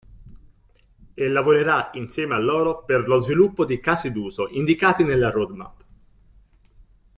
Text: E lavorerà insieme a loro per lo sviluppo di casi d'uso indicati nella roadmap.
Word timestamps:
E 1.13 1.27
lavorerà 1.29 1.91
insieme 1.93 2.33
a 2.33 2.39
loro 2.39 2.83
per 2.85 3.07
lo 3.07 3.19
sviluppo 3.19 3.65
di 3.65 3.79
casi 3.79 4.11
d'uso 4.11 4.47
indicati 4.49 5.03
nella 5.03 5.29
roadmap. 5.29 5.83